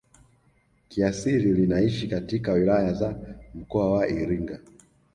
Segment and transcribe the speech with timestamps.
[0.89, 3.15] Kiasili linaishi katika wilaya za
[3.55, 4.59] mkoa wa Iringa